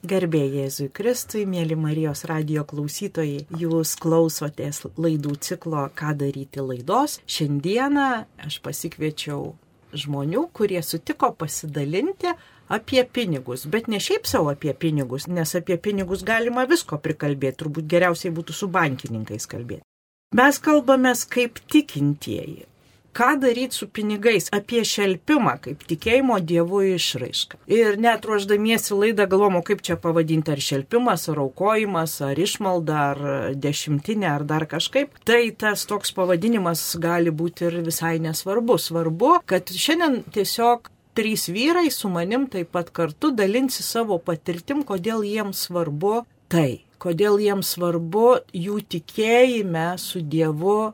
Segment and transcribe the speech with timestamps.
[0.00, 7.18] Garbė Jėzui Kristui, mėly Marijos radio klausytojai, jūs klausotės laidų ciklo Ką daryti laidos.
[7.28, 8.06] Šiandieną
[8.40, 9.50] aš pasikviečiau
[9.92, 12.32] žmonių, kurie sutiko pasidalinti
[12.72, 17.92] apie pinigus, bet ne šiaip savo apie pinigus, nes apie pinigus galima visko prikalbėti, turbūt
[17.92, 19.84] geriausiai būtų su bankininkais kalbėti.
[20.32, 22.69] Mes kalbame kaip tikintieji,
[23.16, 27.60] ką daryti su pinigais, apie šelpimą kaip tikėjimo Dievu išraišką.
[27.70, 33.22] Ir net ruoždamiesi laidą galvomu, kaip čia pavadinti, ar šelpimas, ar aukojimas, ar išmalda, ar
[33.56, 38.78] dešimtinė, ar dar kažkaip, tai tas toks pavadinimas gali būti ir visai nesvarbu.
[38.80, 45.26] Svarbu, kad šiandien tiesiog trys vyrai su manim taip pat kartu dalinsi savo patirtim, kodėl
[45.26, 50.92] jiems svarbu tai kodėl jiems svarbu jų tikėjime su Dievu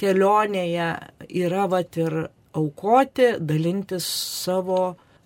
[0.00, 0.90] kelionėje
[1.44, 2.16] yra vat ir
[2.56, 4.06] aukoti, dalintis
[4.44, 4.80] savo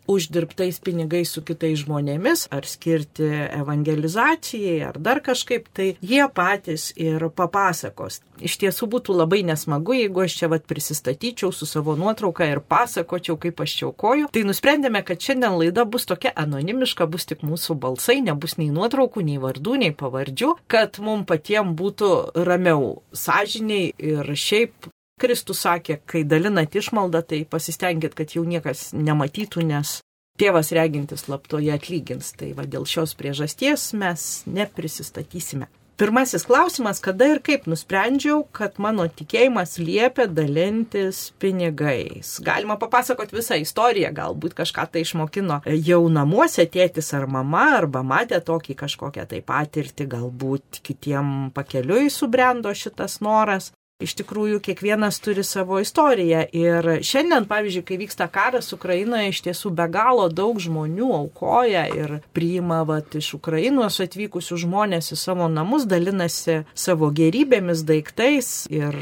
[0.07, 7.29] uždirbtais pinigais su kitais žmonėmis, ar skirti evangelizacijai, ar dar kažkaip, tai jie patys ir
[7.35, 8.21] papasakos.
[8.45, 13.39] Iš tiesų būtų labai nesmagu, jeigu aš čia vat prisistatyčiau su savo nuotrauka ir pasakočiau,
[13.41, 14.31] kaip aš čiaukoju.
[14.35, 19.25] Tai nusprendėme, kad šiandien laida bus tokia anonimiška, bus tik mūsų balsai, nebus nei nuotraukų,
[19.25, 22.11] nei vardų, nei pavardžių, kad mums patiems būtų
[22.45, 29.63] ramiau, sąžiniai ir šiaip Kristus sakė, kai dalinat išmaldą, tai pasistengit, kad jau niekas nematytų,
[29.69, 30.01] nes
[30.41, 32.33] tėvas regintis slaptoje atlygins.
[32.39, 35.71] Tai va dėl šios priežasties mes neprisistatysime.
[35.95, 42.33] Pirmasis klausimas, kada ir kaip nusprendžiau, kad mano tikėjimas liepia dalintis pinigais.
[42.43, 48.43] Galima papasakoti visą istoriją, galbūt kažką tai išmokino jau namuose tėtis ar mama, arba matė
[48.43, 53.71] tokį kažkokią tai patirtį, galbūt kitiem pakeliui subrendo šitas noras.
[54.03, 56.41] Iš tikrųjų, kiekvienas turi savo istoriją.
[56.51, 62.17] Ir šiandien, pavyzdžiui, kai vyksta karas Ukrainoje, iš tiesų be galo daug žmonių aukoja ir
[62.35, 68.99] priima vat, iš Ukrainos atvykusių žmonės į savo namus, dalinasi savo gerybėmis, daiktais ir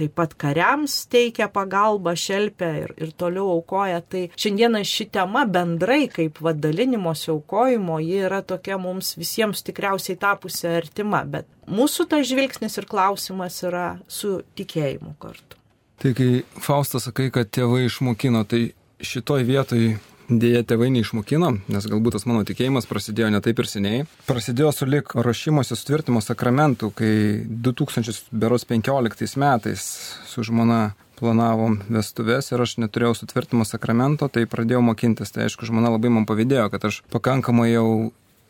[0.00, 4.00] taip pat kariams teikia pagalbą, šelpia ir, ir toliau aukoja.
[4.00, 10.16] Tai šiandieną ši tema bendrai kaip vat, dalinimosi aukojimo, ji yra tokia mums visiems tikriausiai
[10.16, 15.58] tapusi artima, bet mūsų tas žvilgsnis ir klausimas yra su tikėjimu kartu.
[16.00, 18.70] Tai kai Faustas sakai, kad tėvai išmokino, tai
[19.04, 19.98] šitoj vietoj
[20.30, 24.06] dėja tėvai neišmokino, nes galbūt tas mano tikėjimas prasidėjo ne taip ir seniai.
[24.28, 27.12] Prasidėjo su lik ruošimosi sutvirtimo sakramentų, kai
[27.50, 29.86] 2015 metais
[30.30, 30.82] su žmona
[31.20, 35.34] planavom vestuvės ir aš neturėjau sutvirtimo sakramento, tai pradėjau mokintis.
[35.34, 37.88] Tai aišku, žmona labai man pavydėjo, kad aš pakankamai jau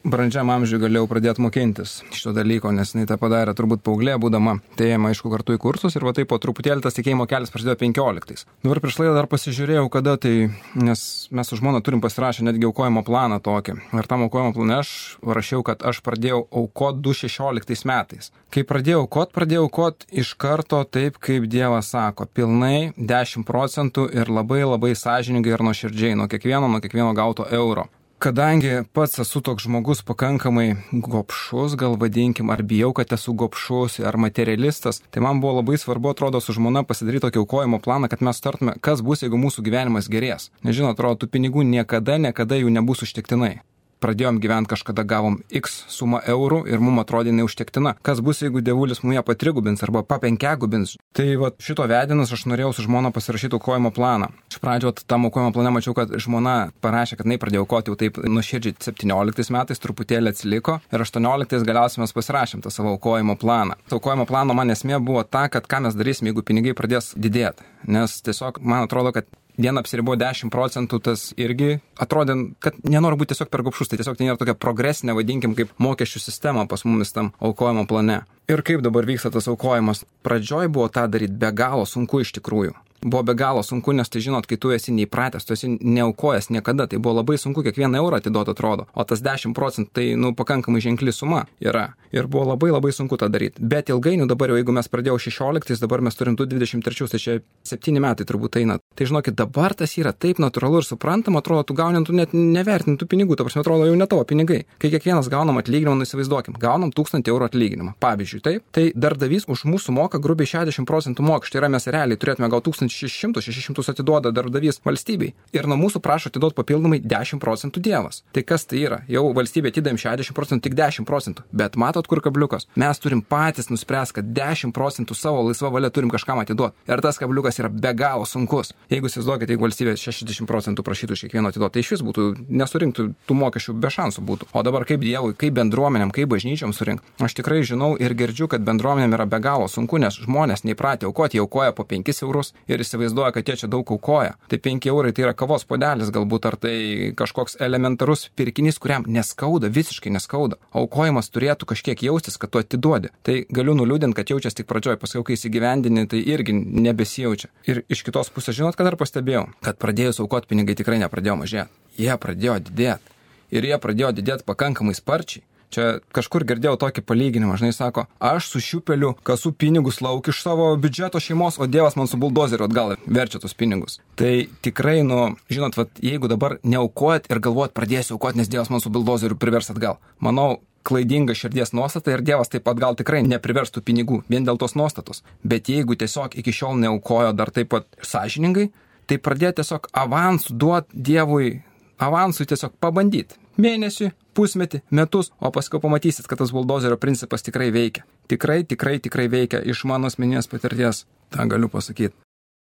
[0.05, 4.57] brandžiam amžiui galėjau pradėti mokintis šito dalyko, nes jinai tą padarė turbūt paauglė, būdama.
[4.79, 7.77] Tai ėjama, aišku, kartu į kursus ir va taip po truputėlį tas tikėjimo kelias prasidėjo
[7.83, 8.47] 15.
[8.65, 10.35] Dabar prieš laidą dar pasižiūrėjau, kada tai,
[10.79, 13.77] nes mes su žmona turim pasirašę netgi aukojimo planą tokį.
[14.01, 18.33] Ir tam aukojimo plane aš rašiau, kad aš pradėjau aukoti 2016 metais.
[18.51, 24.33] Kai pradėjau aukoti, pradėjau aukoti iš karto taip, kaip Dievas sako, pilnai 10 procentų ir
[24.33, 27.91] labai labai sąžiningai ir nuoširdžiai nuo kiekvieno, nuo kiekvieno gauto euro
[28.21, 34.19] kadangi pats esu toks žmogus pakankamai gopšus, gal vadinkim, ar bijau, kad esu gopšus, ar
[34.21, 38.45] materialistas, tai man buvo labai svarbu, atrodo, su žmona pasidaryti tokį aukojimo planą, kad mes
[38.45, 40.51] tartume, kas bus, jeigu mūsų gyvenimas gerės.
[40.67, 43.59] Nežinau, atrodo, tų pinigų niekada, niekada jų nebus užtektinai
[44.01, 47.95] pradėjom gyventi kažkada gavom X sumą eurų ir mums atrodė neužtektina.
[48.07, 50.97] Kas bus, jeigu dievulis mums ją patrigubins arba papenkiagubins?
[51.17, 54.31] Tai va šito vedinas aš norėjau su žmona pasirašyti aukojimo planą.
[54.53, 58.21] Iš pradžio tam aukojimo plane mačiau, kad žmona parašė, kad jinai pradėjo aukoti jau taip
[58.25, 63.77] nuoširdžiai 17 metais, truputėlį atsiliko ir 18 galiausiai mes pasirašėm tą savo aukojimo planą.
[63.91, 67.67] Aukojimo plano man esmė buvo ta, kad ką mes darysim, jeigu pinigai pradės didėti.
[67.91, 69.29] Nes tiesiog man atrodo, kad
[69.61, 74.19] viena apsiribo 10 procentų, tas irgi atrodė, kad nenoriu būti tiesiog per gopšus, tai tiesiog
[74.19, 78.23] tai nėra tokia progresinė, vadinkim, kaip mokesčių sistema pas mumis tam aukojimo plane.
[78.51, 80.05] Ir kaip dabar vyksta tas aukojimas?
[80.27, 84.21] Pradžioj buvo tą daryti be galo sunku iš tikrųjų buvo be galo sunku, nes tai
[84.21, 88.21] žinot, kai tu esi neįpratęs, tu esi neaukojęs niekada, tai buvo labai sunku kiekvieną eurą
[88.21, 91.95] atiduoti atrodo, o tas 10 procentų tai, nu, pakankamai ženkli suma yra.
[92.13, 93.63] Ir buvo labai labai sunku tą daryti.
[93.63, 97.39] Bet ilgainiui dabar jau, jeigu mes pradėjome 16, dabar mes turim 23, tai čia
[97.71, 98.81] 7 metai turbūt eina.
[98.99, 103.07] Tai žinokit, dabar tas yra taip natūralu ir suprantama, atrodo, tu gauni, tu net nevertintų
[103.07, 104.65] pinigų, ta prasme, atrodo, jau ne tavo pinigai.
[104.83, 107.95] Kai kiekvienas gaunam atlyginimą, nu įsivaizduokim, gaunam 1000 eurų atlyginimą.
[108.03, 111.55] Pavyzdžiui, taip, tai darbdavys už mūsų moka grubiai 60 procentų mokesčių.
[111.55, 115.33] Tai yra mes realiai turėtume gauti 1000 1600, 600 atiduoda darbdavys valstybei.
[115.57, 118.23] Ir nuo mūsų prašo atiduoti papildomai 10 procentų Dievas.
[118.35, 119.01] Tai kas tai yra?
[119.11, 121.47] Jau valstybė atidavėm 60 procentų, tik 10 procentų.
[121.53, 122.67] Bet matot, kur kabliukas?
[122.81, 126.77] Mes turim patys nuspręsti, kad 10 procentų savo laisvą valią turim kažkam atiduoti.
[126.91, 128.75] Ir tas kabliukas yra be galo sunkus.
[128.91, 133.07] Jeigu įsivaizduokite, jeigu valstybė 60 procentų prašytų iš kiekvieno atiduoti, tai iš vis būtų nesurinktų
[133.29, 134.51] tų mokesčių be šansų būtų.
[134.53, 137.07] O dabar kaip Dievui, kaip bendruomenėm, kaip bažnyčiom surinkti.
[137.23, 141.39] Aš tikrai žinau ir girdžiu, kad bendruomenėm yra be galo sunku, nes žmonės neįpratę aukoti,
[141.39, 144.37] jie aukoja po 5 eurus ir įsivaizduoja, kad jie čia daug aukoja.
[144.51, 146.75] Tai 5 eurai tai yra kavos podelis galbūt, ar tai
[147.19, 150.59] kažkoks elementarus pirkinys, kuriam neskauda, visiškai neskauda.
[150.77, 153.13] Aukojimas turėtų kažkiek jaustis, kad tu atiduodi.
[153.27, 157.53] Tai galiu nuliūdinti, kad jaučiasi tik pradžioj, paskui kai įsigyvendini, tai irgi nebesijaučia.
[157.71, 161.73] Ir iš kitos pusės, žinot, kad dar pastebėjau, kad pradėjus aukoti pinigai tikrai nepradėjo mažėti.
[162.01, 163.17] Jie pradėjo didėti.
[163.51, 165.43] Ir jie pradėjo didėti pakankamai sparčiai.
[165.71, 170.73] Čia kažkur girdėjau tokį palyginimą, žinai, sako, aš su šiupeliu kasu pinigus lauk iš savo
[170.81, 174.01] biudžeto šeimos, o Dievas man su buldozeriu atgal verčia tus pinigus.
[174.19, 174.33] Tai
[174.67, 178.91] tikrai, nu, žinot, vat, jeigu dabar neaukojat ir galvojat, pradėsiu aukoti, nes Dievas man su
[178.91, 180.01] buldozeriu privers atgal.
[180.19, 184.75] Manau, klaidinga širdies nuostata ir Dievas taip pat gal tikrai nepriverstų pinigų vien dėl tos
[184.75, 185.23] nuostatos.
[185.47, 188.71] Bet jeigu tiesiog iki šiol neaukojo dar taip pat sąžiningai,
[189.07, 191.53] tai pradėti tiesiog avansų duoti Dievui,
[192.01, 193.39] avansui tiesiog pabandyti.
[193.61, 198.07] Mėnesį, pusmetį, metus, o paskui pamatysit, kad tas buldozerio principas tikrai veikia.
[198.33, 202.17] Tikrai, tikrai, tikrai veikia iš mano asmeninės patirties, tą galiu pasakyti.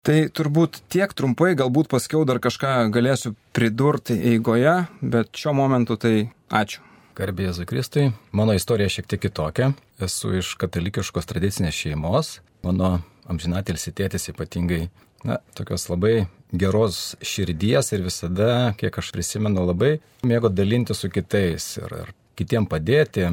[0.08, 6.30] Tai turbūt tiek trumpai, galbūt paskiau dar kažką galėsiu pridurti eigoje, bet šiuo momentu tai
[6.48, 6.84] ačiū.
[7.18, 8.06] Garbė Jėzui Kristui.
[8.32, 9.72] Mano istorija šiek tiek kitokia.
[10.00, 12.36] Esu iš katalikiškos tradicinės šeimos.
[12.64, 14.86] Mano amžinatelis tėtis ypatingai
[15.24, 19.98] na, tokios labai geros širdies ir visada, kiek aš prisimenu, labai
[20.28, 23.28] mėgo dalinti su kitais ir, ir kitiem padėti,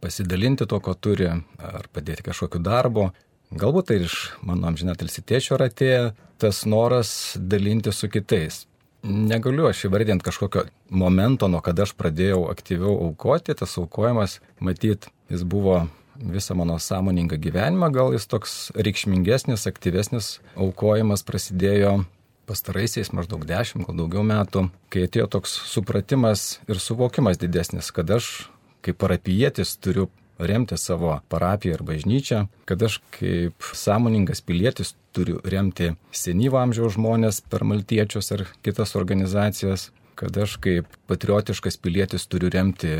[0.00, 3.10] pasidalinti to, ko turi, ar padėti kažkokiu darbu.
[3.50, 4.16] Galbūt tai iš
[4.46, 8.64] mano amžinatelsi tėčio atėjo tas noras dalinti su kitais.
[9.02, 15.42] Negaliu aš įvardinti kažkokio momento, nuo kada aš pradėjau aktyviau aukoti, tas aukojimas, matyt, jis
[15.42, 15.86] buvo
[16.20, 22.04] visą mano sąmoningą gyvenimą, gal jis toks reikšmingesnis, aktyvesnis aukojimas prasidėjo
[22.50, 28.50] pastaraisiais maždaug dešimt, gal daugiau metų, kai atėjo toks supratimas ir suvokimas didesnis, kad aš
[28.84, 30.08] kaip parapijėtis turiu
[30.40, 37.42] remti savo parapiją ir bažnyčią, kad aš kaip sąmoningas pilietis turiu remti senyvo amžiaus žmonės
[37.52, 42.96] per maltiečius ar kitas organizacijas, kad aš kaip patriotiškas pilietis turiu remti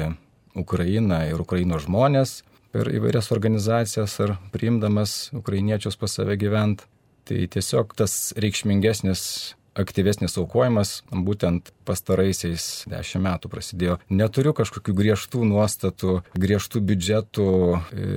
[0.54, 2.40] Ukrainą ir Ukrainos žmonės,
[2.74, 6.86] per įvairias organizacijas ar priimdamas ukrainiečius pas save gyvent.
[7.28, 9.22] Tai tiesiog tas reikšmingesnis
[9.78, 13.98] aktyvesnis aukojimas būtent pastaraisiais dešimt metų prasidėjo.
[14.10, 17.48] Neturiu kažkokių griežtų nuostatų, griežtų biudžetų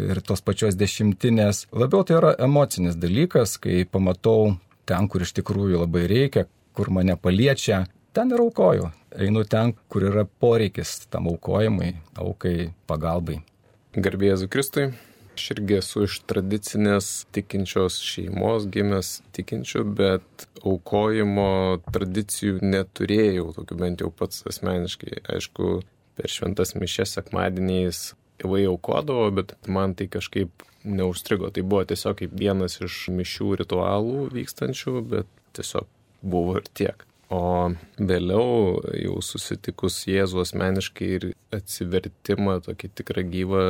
[0.09, 1.67] ir tos pačios dešimtinės.
[1.71, 4.55] Labiau tai yra emocinis dalykas, kai pamatau
[4.89, 8.91] ten, kur iš tikrųjų labai reikia, kur mane paliečia, ten ir aukoju.
[9.13, 13.43] Einu ten, kur yra poreikis tam aukojimui, aukai, pagalbai.
[13.93, 14.87] Garbėjai Kristui.
[15.37, 24.01] Aš irgi esu iš tradicinės tikinčios šeimos, gimęs tikinčių, bet aukojimo tradicijų neturėjau, tokių bent
[24.01, 25.21] jau pats asmeniškai.
[25.35, 25.69] Aišku,
[26.17, 28.01] per šventas mišes sekmadieniais
[28.41, 31.53] tėvai aukodavo, bet man tai kažkaip neužstrigo.
[31.53, 35.85] Tai buvo tiesiog kaip vienas iš mišių ritualų vykstančių, bet tiesiog
[36.25, 37.05] buvo ir tiek.
[37.33, 41.25] O vėliau jau susitikus Jėzų asmeniškai ir
[41.55, 43.63] atsivertimą tokį tikrą gyvą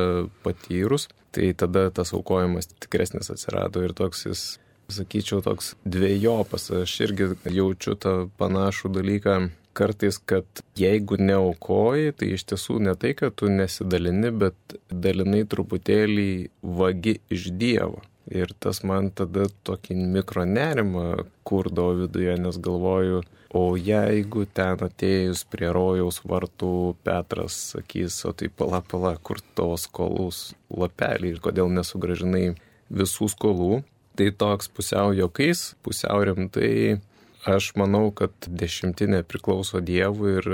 [0.44, 4.44] patyrus, tai tada tas aukojimas tikresnis atsirado ir toks jis,
[4.92, 6.68] sakyčiau, toks dviejopas.
[6.82, 9.38] Aš irgi jaučiu tą panašų dalyką
[9.74, 10.46] kartais, kad
[10.78, 16.30] jeigu neaukoji, tai iš tiesų ne tai, kad tu nesidalini, bet dalinai truputėlį
[16.62, 18.04] vagi iš Dievo.
[18.32, 21.08] Ir tas man tada tokį mikronerimą
[21.44, 23.20] kurdavo viduje, nes galvoju,
[23.54, 29.76] o jeigu ten atėjus prie rojaus vartų Petras sakys, o tai pala pala, kur tavo
[29.78, 32.54] skolus lapelį ir kodėl nesugražinai
[32.88, 33.82] visų skolų,
[34.16, 37.00] tai toks pusiau jokais, pusiau rimtai,
[37.44, 40.50] aš manau, kad dešimtinė priklauso Dievui ir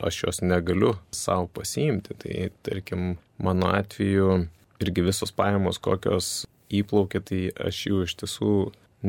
[0.00, 2.16] aš jos negaliu savo pasiimti.
[2.16, 4.46] Tai tarkim, mano atveju
[4.80, 8.54] irgi visos pajamos, kokios įplaukia, tai aš jų iš tiesų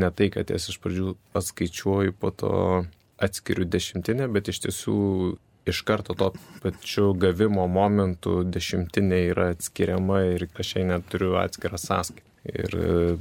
[0.01, 2.55] ne tai, kad jas iš pradžių atskaičiuoju, po to
[3.21, 4.97] atskiriu dešimtinę, bet iš tiesų
[5.65, 6.31] iš karto to
[6.63, 12.27] pačiu gavimo momentu dešimtinė yra atskiriama ir aš jai neturiu atskirą sąskaitą.
[12.41, 12.73] Ir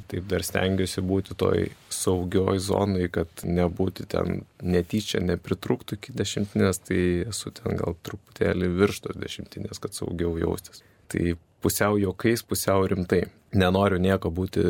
[0.09, 7.01] taip dar stengiuosi būti toj saugioj zonai, kad nebūti ten netyčia, nepritrūktų iki dešimtinės, tai
[7.29, 10.81] esu ten gal truputėlį virš tos dešimtinės, kad saugiau jaustis.
[11.13, 13.27] Tai pusiau jokais, pusiau rimtai.
[13.57, 14.63] Nenoriu nieko būti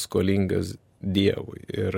[0.00, 1.64] skolingas Dievui.
[1.74, 1.96] Ir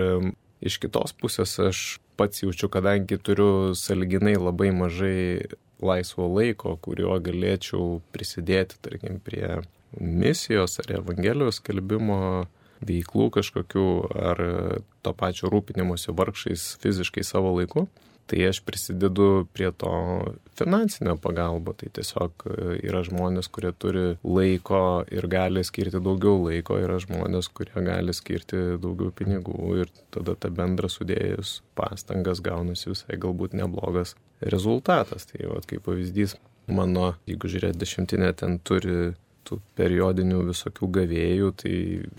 [0.65, 1.79] Iš kitos pusės aš
[2.17, 5.45] pats jaučiu, kadangi turiu saliginai labai mažai
[5.85, 9.59] laisvo laiko, kuriuo galėčiau prisidėti, tarkim, prie
[10.01, 12.47] misijos ar evangelijos kalbimo
[12.85, 13.85] veiklų kažkokių
[14.31, 14.41] ar
[15.05, 17.85] to pačio rūpinimuose vargšais fiziškai savo laiku,
[18.27, 19.93] tai aš prisidedu prie to
[20.59, 21.75] finansinę pagalbą.
[21.79, 27.51] Tai tiesiog e, yra žmonės, kurie turi laiko ir gali skirti daugiau laiko, yra žmonės,
[27.55, 34.17] kurie gali skirti daugiau pinigų ir tada ta bendra sudėjus pastangas gaunasi visai galbūt neblogas
[34.41, 35.29] rezultatas.
[35.31, 36.39] Tai va, kaip pavyzdys,
[36.71, 39.15] mano, jeigu žiūrėt dešimtinė, ten turi
[39.47, 41.75] tų periodinių visokių gavėjų, tai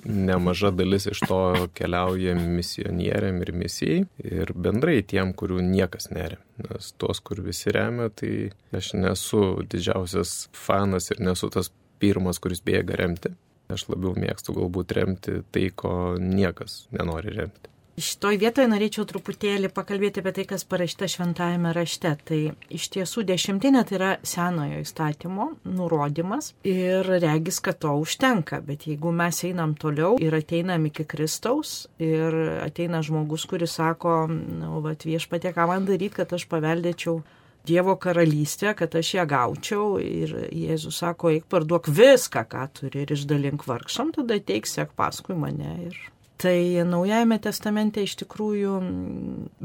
[0.05, 1.41] nemaža dalis iš to
[1.77, 6.41] keliauja misionieriam ir misijai ir bendrai tiem, kurių niekas neremia.
[6.65, 12.63] Nes tuos, kur visi remia, tai aš nesu didžiausias fanas ir nesu tas pirmas, kuris
[12.65, 13.33] bėga remti.
[13.71, 17.74] Aš labiau mėgstu galbūt remti tai, ko niekas nenori remti.
[17.95, 22.09] Šitoj vietoje norėčiau truputėlį pakalbėti apie tai, kas parašyta šventajame rašte.
[22.27, 22.39] Tai
[22.75, 28.59] iš tiesų dešimtinė tai yra senojo įstatymo nurodymas ir regis, kad to užtenka.
[28.67, 32.35] Bet jeigu mes einam toliau ir ateinam iki Kristaus ir
[32.65, 37.21] ateina žmogus, kuris sako, na, va, viešpatė, ką man daryti, kad aš paveldėčiau
[37.65, 43.15] Dievo karalystę, kad aš ją gaučiau ir Jėzus sako, eik parduok viską, ką turi ir
[43.15, 45.97] išdalink vargšam, tada teik sek paskui mane ir
[46.45, 48.75] Tai Naujajame testamente iš tikrųjų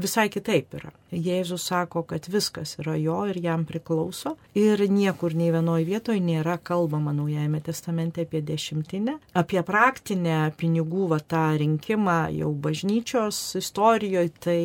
[0.01, 0.89] visai kitaip yra.
[1.11, 6.55] Jėzus sako, kad viskas yra jo ir jam priklauso ir niekur nei vienoje vietoje nėra
[6.57, 14.57] kalbama Naujajame testamente apie dešimtinę, apie praktinę pinigų vatą rinkimą jau bažnyčios istorijoje, tai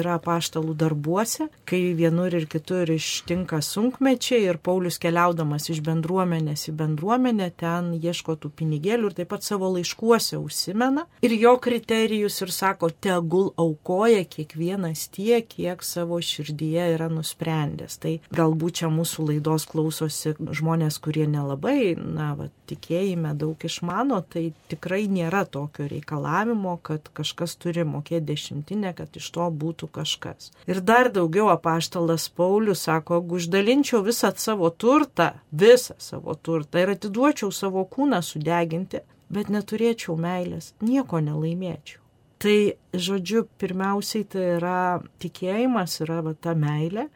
[0.00, 6.76] yra paštalų darbuose, kai vienur ir kitur ištinka sunkmečiai ir Paulius keliaudamas iš bendruomenės į
[6.80, 11.08] bendruomenę ten ieško tų pinigėlių ir taip pat savo laiškuose užsimena.
[11.26, 17.98] Ir jo kriterijus ir sako, tegul aukoja kiekvienas tiek, kiek savo širdyje yra nusprendęs.
[18.02, 24.50] Tai galbūt čia mūsų laidos klausosi žmonės, kurie nelabai, na, va, tikėjime daug išmano, tai
[24.70, 30.52] tikrai nėra tokio reikalavimo, kad kažkas turi mokėti dešimtinę, kad iš to būtų kažkas.
[30.70, 36.94] Ir dar daugiau apaštalas Paulius sako, jeigu uždalinčiau visą savo turtą, visą savo turtą ir
[36.94, 42.00] atiduočiau savo kūną sudeginti, bet neturėčiau meilės, nieko nelaimėčiau.
[42.40, 42.58] Tai,
[42.96, 44.78] žodžiu, pirmiausiai tai yra
[45.20, 47.10] tikėjimas, yra va, ta meilė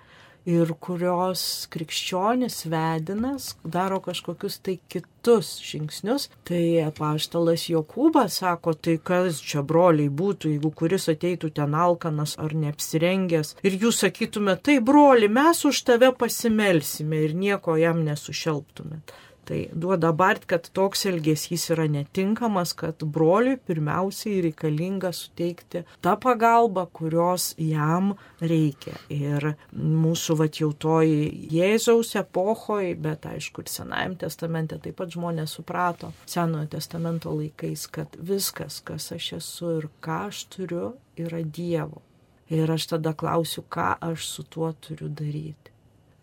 [0.45, 6.29] ir kurios krikščionis vedinas daro kažkokius tai kitus žingsnius.
[6.45, 12.53] Tai apaštalas Jokūbas sako, tai kas čia broliai būtų, jeigu kuris ateitų ten alkanas ar
[12.53, 19.17] neapsirengęs ir jūs sakytumėte, tai broli, mes už tave pasimelsime ir nieko jam nesušelptumėt.
[19.45, 26.87] Tai duoda bart, kad toks elgesys yra netinkamas, kad broliui pirmiausiai reikalinga suteikti tą pagalbą,
[26.97, 28.97] kurios jam reikia.
[29.13, 36.71] Ir mūsų vatjautoji Jėzaus epochoje, bet aišku ir Senajame testamente taip pat žmonės suprato Senojo
[36.79, 42.01] testamento laikais, kad viskas, kas aš esu ir ką aš turiu, yra Dievo.
[42.49, 45.74] Ir aš tada klausiu, ką aš su tuo turiu daryti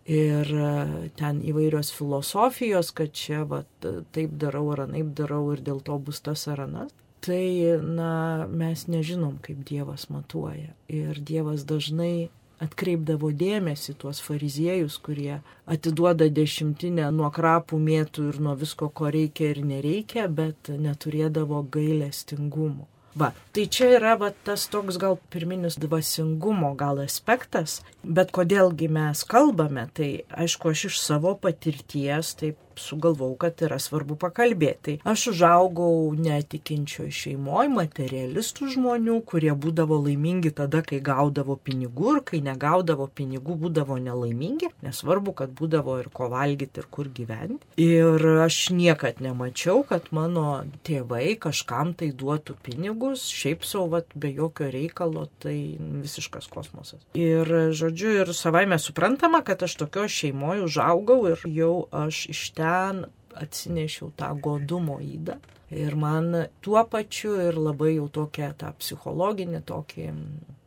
[0.06, 5.82] ir e, ten įvairios filosofijos, kad čia va, taip darau ar anaip darau ir dėl
[5.84, 6.92] to bus tas ar anas.
[7.22, 10.72] Tai, na, mes nežinom, kaip Dievas matuoja.
[10.90, 12.30] Ir Dievas dažnai
[12.62, 15.40] atkreipdavo dėmesį tuos fariziejus, kurie
[15.70, 22.88] atiduoda dešimtinę nuo krapų mėtų ir nuo visko, ko reikia ir nereikia, bet neturėdavo gailestingumo.
[23.12, 29.24] Va, tai čia yra va, tas toks gal pirminis dvasingumo gal aspektas, bet kodėlgi mes
[29.28, 34.98] kalbame, tai aišku, aš iš savo patirties taip sugalvau, kad yra svarbu pakalbėti.
[35.08, 42.42] Aš užaugau netikinčioj šeimoje, materialistų žmonių, kurie būdavo laimingi tada, kai gaudavo pinigų ir kai
[42.44, 47.66] negaudavo pinigų būdavo nelaimingi, nesvarbu, kad būdavo ir ko valgyti ir kur gyventi.
[47.80, 54.70] Ir aš niekad nemačiau, kad mano tėvai kažkam tai duotų pinigus, šiaip savo, be jokio
[54.72, 57.02] reikalo, tai visiškas kosmosas.
[57.18, 62.42] Ir, žodžiu, ir savai mes suprantama, kad aš tokio šeimoje užaugau ir jau aš iš
[62.56, 63.04] ten ten
[63.42, 65.38] atsinešiau tą godumo įdą.
[65.72, 70.08] Ir man tuo pačiu ir labai jau tokia tą psichologinį, tokį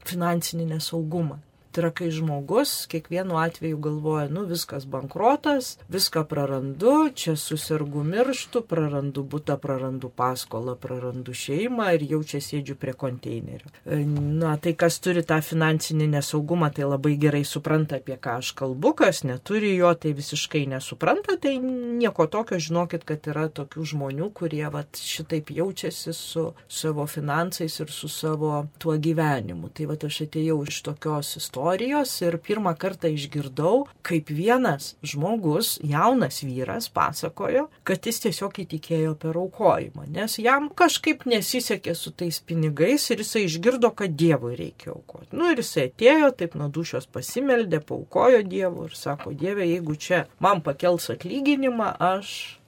[0.10, 1.38] finansinį nesaugumą.
[1.76, 8.62] Tai yra, kai žmogus kiekvienu atveju galvoja, nu viskas bankrotas, viską prarandu, čia susirgu mirštu,
[8.64, 13.68] prarandu būtą, prarandu paskolą, prarandu šeimą ir jau čia sėdžiu prie konteinerio.
[13.84, 18.54] E, na, tai kas turi tą finansinį nesaugumą, tai labai gerai supranta, apie ką aš
[18.56, 24.32] kalbu, kas neturi jo, tai visiškai nesupranta, tai nieko tokio, žinokit, kad yra tokių žmonių,
[24.40, 29.76] kurie vat, šitaip jaučiasi su savo finansais ir su savo tuo gyvenimu.
[29.76, 35.80] Tai vat aš atėjau iš tokios istorijos istorijos ir pirmą kartą išgirdau, kaip vienas žmogus,
[35.82, 42.40] jaunas vyras, pasakojo, kad jis tiesiog įtikėjo per aukojimą, nes jam kažkaip nesisekė su tais
[42.40, 45.34] pinigais ir jisai išgirdo, kad Dievui reikia aukoti.
[45.34, 50.28] Nu ir jisai atėjo, taip nuo dušios pasimeldė, paukojo Dievui ir sako, Dieve, jeigu čia
[50.40, 52.60] man pakels atlyginimą, aš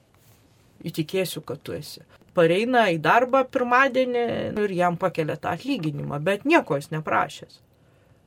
[0.82, 2.02] įtikėsiu, kad tu esi
[2.34, 4.26] pareina į darbą pirmadienį
[4.62, 7.62] ir jam pakelia tą atlyginimą, bet nieko jis neprašęs.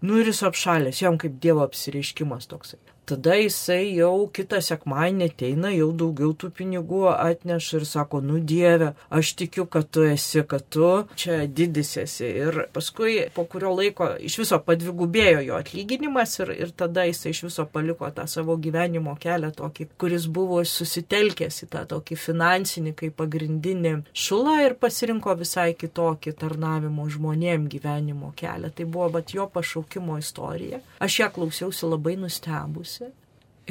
[0.02, 2.80] Nu ir jis apšalęs, jam kaip Dievo apsireiškimas toksai
[3.12, 8.94] tada jisai jau kitą sekmadienį ateina, jau daugiau tų pinigų atneša ir sako, nu Dieve,
[9.12, 12.30] aš tikiu, kad tu esi, kad tu čia didis esi.
[12.46, 17.44] Ir paskui po kurio laiko iš viso padvigubėjo jo atlyginimas ir, ir tada jisai iš
[17.50, 23.18] viso paliko tą savo gyvenimo kelią tokį, kuris buvo susitelkęs į tą tokį finansinį kaip
[23.20, 28.72] pagrindinį šulą ir pasirinko visai kitokį tarnavimo žmonėm gyvenimo kelią.
[28.76, 30.80] Tai buvo bat jo pašaukimo istorija.
[31.04, 33.01] Aš ją klausiausi labai nustebusi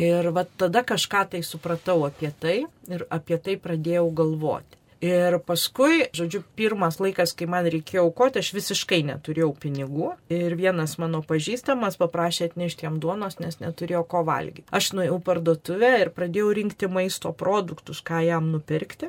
[0.01, 4.81] Ir va tada kažką tai supratau apie tai ir apie tai pradėjau galvoti.
[5.01, 10.11] Ir paskui, žodžiu, pirmas laikas, kai man reikėjo aukoti, aš visiškai neturėjau pinigų.
[10.33, 14.67] Ir vienas mano pažįstamas paprašė atnešti jam duonos, nes neturėjo ko valgyti.
[14.77, 19.09] Aš nuėjau parduotuvę ir pradėjau rinkti maisto produktus, ką jam nupirkti.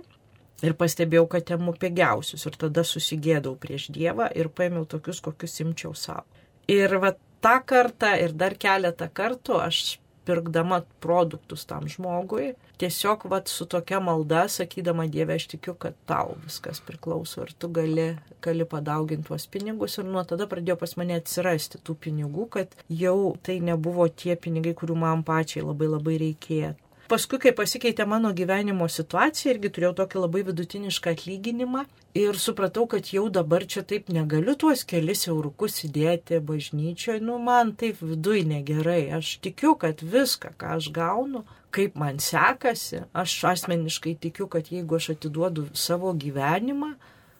[0.63, 2.47] Ir pastebėjau, kad temu pigiausius.
[2.47, 6.23] Ir tada susigėdau prieš Dievą ir paėmiau tokius, kokius imčiau savo.
[6.71, 7.11] Ir va
[7.43, 9.83] tą kartą ir dar keletą kartų aš
[10.25, 12.51] pirkdama produktus tam žmogui,
[12.81, 17.69] tiesiog vat, su tokia malda, sakydama Dieve, aš tikiu, kad tau viskas priklauso ir tu
[17.73, 18.07] gali,
[18.41, 23.33] gali padauginti tuos pinigus ir nuo tada pradėjo pas mane atsirasti tų pinigų, kad jau
[23.45, 26.73] tai nebuvo tie pinigai, kurių man pačiai labai labai reikėjo.
[27.11, 31.81] Paskui, kai pasikeitė mano gyvenimo situacija, irgi turėjau tokį labai vidutinišką atlyginimą
[32.15, 37.73] ir supratau, kad jau dabar čia taip negaliu tuos kelis eurukus įdėti bažnyčioje, nu man
[37.75, 39.09] taip vidui negerai.
[39.19, 41.43] Aš tikiu, kad viską, ką aš gaunu,
[41.75, 46.93] kaip man sekasi, aš asmeniškai tikiu, kad jeigu aš atiduodu savo gyvenimą,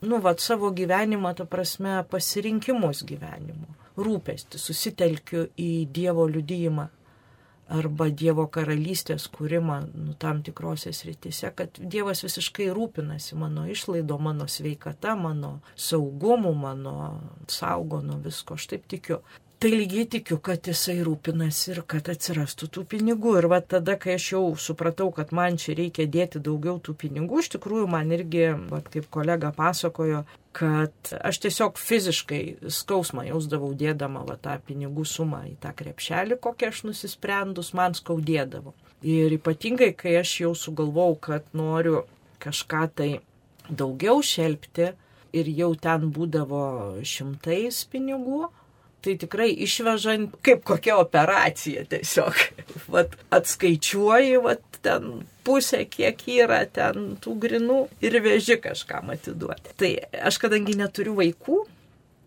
[0.04, 6.92] nu, vad savo gyvenimą, ta prasme, pasirinkimus gyvenimo, rūpesti, susitelkiu į Dievo liudyjimą
[7.72, 14.48] arba Dievo karalystės kūrimą nu, tam tikrose sritise, kad Dievas visiškai rūpinasi mano išlaido, mano
[14.52, 16.96] sveikata, mano saugumu, mano
[17.48, 19.22] saugo nuo visko, aš taip tikiu
[19.62, 23.36] tai lygiai tikiu, kad jisai rūpinasi ir kad atsirastų tų pinigų.
[23.38, 27.44] Ir va tada, kai aš jau supratau, kad man čia reikia dėti daugiau tų pinigų,
[27.44, 30.24] iš tikrųjų man irgi, va, kaip kolega pasakojo,
[30.58, 36.72] kad aš tiesiog fiziškai skausmą jausdavau dėdama va, tą pinigų sumą į tą krepšelį, kokią
[36.74, 38.74] aš nusisprendus, man skaudėdavo.
[39.06, 42.02] Ir ypatingai, kai aš jau sugalvau, kad noriu
[42.42, 43.12] kažką tai
[43.70, 44.90] daugiau šelpti
[45.38, 46.66] ir jau ten būdavo
[47.06, 48.50] šimtais pinigų,
[49.02, 52.38] tai tikrai išvežant kaip kokia operacija tiesiog.
[52.94, 59.76] Vat atskaičiuoji, vat ten pusę, kiek yra ten tų grinų ir veži kažkam atiduoti.
[59.78, 59.92] Tai
[60.30, 61.60] aš kadangi neturiu vaikų,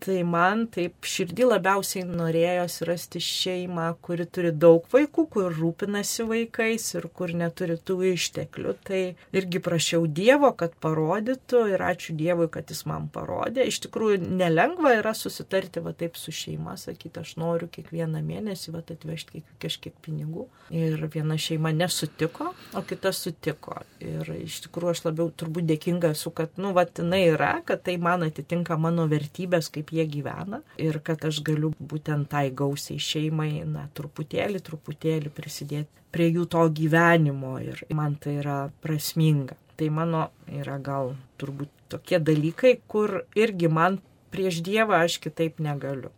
[0.05, 6.91] Tai man taip širdį labiausiai norėjosi rasti šeimą, kuri turi daug vaikų, kur rūpinasi vaikais
[6.93, 8.75] ir kur neturi tų išteklių.
[8.85, 8.99] Tai
[9.33, 13.65] irgi prašiau Dievo, kad parodytų ir ačiū Dievui, kad jis man parodė.
[13.65, 18.83] Iš tikrųjų nelengva yra susitarti va taip su šeima, sakyti, aš noriu kiekvieną mėnesį va
[18.85, 20.45] atvežti kažkiek pinigų.
[20.69, 23.81] Ir viena šeima nesutiko, o kita sutiko.
[24.05, 27.97] Ir iš tikrųjų aš labiau turbūt dėkinga esu, kad, nu, va, jinai yra, kad tai
[27.97, 33.63] man atitinka mano vertybės kaip jie gyvena ir kad aš galiu būtent tai gausiai šeimai,
[33.69, 39.57] na, truputėlį, truputėlį prisidėti prie jų to gyvenimo ir man tai yra prasminga.
[39.75, 43.99] Tai mano yra gal turbūt tokie dalykai, kur irgi man
[44.31, 46.13] prieš Dievą aš kitaip negaliu.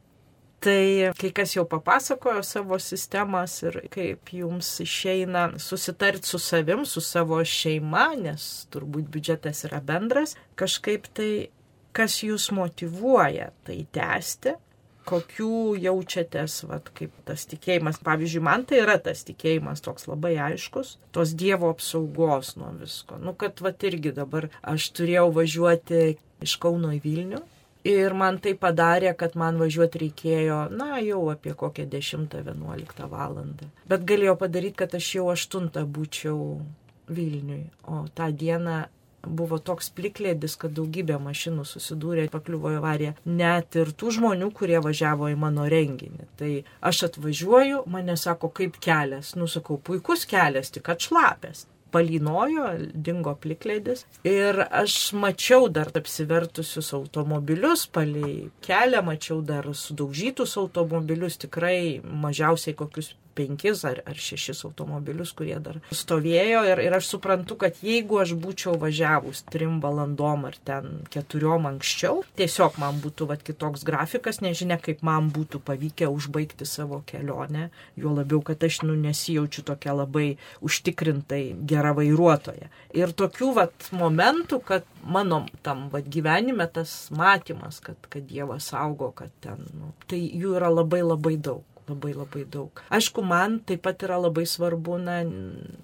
[0.62, 7.02] Tai kai kas jau papasakojo savo sistemas ir kaip jums išeina susitarti su savim, su
[7.02, 11.30] savo šeima, nes turbūt biudžetas yra bendras, kažkaip tai
[11.98, 14.56] kas jūs motivuoja tai tęsti,
[15.08, 18.02] kokių jaučiatės, vat, kaip tas tikėjimas.
[18.04, 23.20] Pavyzdžiui, man tai yra tas tikėjimas toks labai aiškus, tos Dievo apsaugos nuo visko.
[23.24, 27.46] Nu, kad vat irgi dabar aš turėjau važiuoti iš Kauno į Vilnių
[27.88, 33.70] Ir man tai padarė, kad man važiuoti reikėjo, na, jau apie kokią 10-11 valandą.
[33.88, 36.42] Bet galėjau padaryti, kad aš jau 8 būčiau
[37.08, 37.62] Vilniui.
[37.88, 38.82] O tą dieną
[39.28, 43.16] buvo toks plikledis, kad daugybė mašinų susidūrė, pakliuvo į avariją.
[43.30, 46.30] Net ir tų žmonių, kurie važiavo į mano renginį.
[46.40, 46.52] Tai
[46.92, 49.36] aš atvažiuoju, mane sako, kaip kelias.
[49.40, 54.06] Nusakau, puikus kelias, tik atšlapęs palynojo, dingo plikledis.
[54.28, 63.14] Ir aš mačiau dar apsivertusius automobilius, palei kelią mačiau dar sudaužytus automobilius, tikrai mažiausiai kokius
[63.38, 66.64] penkis ar, ar šešis automobilius, kurie dar stovėjo.
[66.72, 72.24] Ir, ir aš suprantu, kad jeigu aš būčiau važiavus trim valandom ar ten keturiom anksčiau,
[72.40, 77.70] tiesiog man būtų vat, kitoks grafikas, nežinia, kaip man būtų pavykę užbaigti savo kelionę.
[78.00, 80.28] Jo labiau, kad aš nu, nesijaučiu tokia labai
[80.66, 82.72] užtikrintai gera vairuotoja.
[82.98, 89.12] Ir tokių vat, momentų, kad mano tam vat, gyvenime tas matymas, kad, kad Dievas saugo,
[89.16, 92.82] kad ten, nu, tai jų yra labai labai daug labai labai daug.
[92.94, 95.20] Aišku, man taip pat yra labai svarbu, na,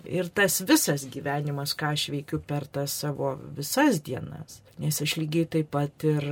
[0.07, 4.61] ir tas visas gyvenimas, ką aš veikiu per tas savo visas dienas.
[4.81, 6.27] Nes aš lygiai taip pat ir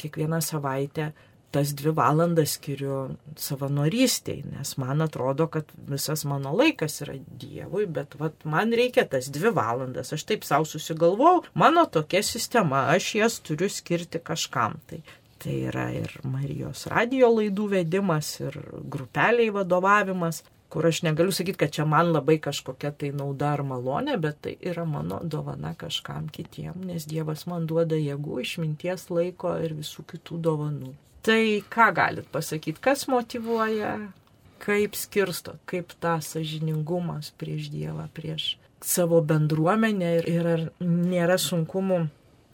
[0.00, 1.12] kiekvieną savaitę
[1.54, 2.94] tas dvi valandas skiriu
[3.38, 9.28] savanorystiai, nes man atrodo, kad visas mano laikas yra Dievui, bet vat, man reikia tas
[9.30, 14.80] dvi valandas, aš taip savo susigalvojau, mano tokia sistema, aš jas turiu skirti kažkam.
[14.90, 14.98] Tai
[15.44, 18.54] Tai yra ir Marijos radio laidų vedimas, ir
[18.88, 20.40] grupeliai vadovavimas,
[20.72, 24.54] kur aš negaliu sakyti, kad čia man labai kažkokia tai nauda ar malonė, bet tai
[24.70, 30.40] yra mano dovana kažkam kitiem, nes Dievas man duoda jėgų, išminties laiko ir visų kitų
[30.48, 30.94] dovanų.
[31.24, 31.40] Tai
[31.76, 33.94] ką galit pasakyti, kas motivuoja,
[34.64, 38.54] kaip skirsto, kaip tą sažiningumas prieš Dievą, prieš
[38.84, 42.06] savo bendruomenę ir, ir ar nėra sunkumų